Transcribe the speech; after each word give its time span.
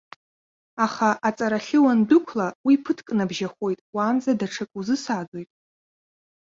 Аха, 0.85 1.09
аҵарахьы 1.27 1.79
уандәықәла, 1.85 2.47
уи 2.65 2.75
ԥыҭк 2.83 3.07
набжьахоит, 3.17 3.79
уанӡа 3.95 4.31
даҽак 4.39 4.71
узысааӡоит. 4.79 5.49